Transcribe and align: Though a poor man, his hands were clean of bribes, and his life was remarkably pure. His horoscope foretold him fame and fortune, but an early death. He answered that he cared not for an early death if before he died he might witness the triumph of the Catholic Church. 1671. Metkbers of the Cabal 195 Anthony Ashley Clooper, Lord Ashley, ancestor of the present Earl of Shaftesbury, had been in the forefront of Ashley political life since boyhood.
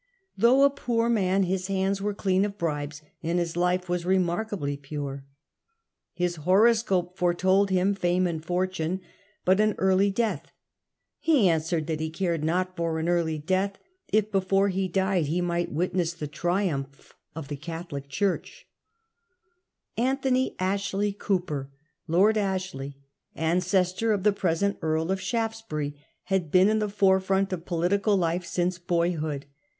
Though 0.35 0.63
a 0.63 0.71
poor 0.71 1.09
man, 1.09 1.43
his 1.43 1.67
hands 1.67 2.01
were 2.01 2.15
clean 2.15 2.43
of 2.43 2.57
bribes, 2.57 3.03
and 3.21 3.37
his 3.37 3.55
life 3.55 3.87
was 3.87 4.03
remarkably 4.03 4.75
pure. 4.75 5.25
His 6.15 6.37
horoscope 6.37 7.15
foretold 7.19 7.69
him 7.69 7.93
fame 7.93 8.25
and 8.25 8.43
fortune, 8.43 9.01
but 9.45 9.59
an 9.59 9.75
early 9.77 10.09
death. 10.09 10.51
He 11.19 11.47
answered 11.47 11.85
that 11.85 11.99
he 11.99 12.09
cared 12.09 12.43
not 12.43 12.75
for 12.75 12.97
an 12.97 13.07
early 13.07 13.37
death 13.37 13.77
if 14.11 14.31
before 14.31 14.69
he 14.69 14.87
died 14.87 15.25
he 15.27 15.39
might 15.39 15.71
witness 15.71 16.13
the 16.13 16.25
triumph 16.27 17.13
of 17.35 17.47
the 17.47 17.55
Catholic 17.55 18.09
Church. 18.09 18.65
1671. 19.97 19.99
Metkbers 20.01 20.01
of 20.01 20.01
the 20.01 20.01
Cabal 20.01 20.05
195 20.07 20.09
Anthony 20.09 20.55
Ashley 20.57 21.13
Clooper, 21.13 21.69
Lord 22.07 22.37
Ashley, 22.39 22.97
ancestor 23.35 24.11
of 24.13 24.23
the 24.23 24.33
present 24.33 24.79
Earl 24.81 25.11
of 25.11 25.21
Shaftesbury, 25.21 25.95
had 26.23 26.49
been 26.51 26.69
in 26.69 26.79
the 26.79 26.89
forefront 26.89 27.53
of 27.53 27.59
Ashley 27.59 27.67
political 27.67 28.17
life 28.17 28.43
since 28.47 28.79
boyhood. 28.79 29.45